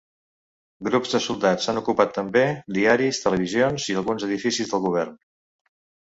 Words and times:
Grups 0.85 1.11
de 1.15 1.19
soldats 1.25 1.67
han 1.73 1.79
ocupat 1.81 2.15
també 2.15 2.41
diaris, 2.77 3.19
televisions 3.25 3.85
i 3.93 3.97
alguns 4.01 4.25
edificis 4.29 4.73
del 4.73 4.83
govern. 4.87 5.13